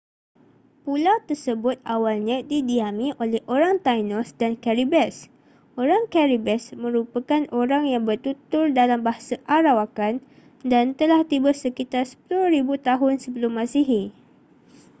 [0.83, 5.15] pulau tersebut awalnya didiami oleh orang taínos dan caribes.
[5.81, 10.15] orang caribes merupakan orang yang bertutur dalam bahasa arawakan
[10.71, 14.03] dan telah tiba sekitar 10,000 tahun sebelum masihi